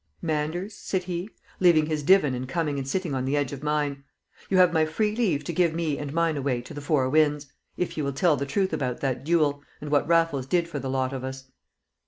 [0.19, 1.29] "Manders," said he,
[1.59, 4.03] leaving his divan and coming and sitting on the edge of mine,
[4.49, 7.45] "you have my free leave to give me and mine away to the four winds,
[7.77, 10.89] if you will tell the truth about that duel, and what Raffles did for the
[10.89, 11.51] lot of us!"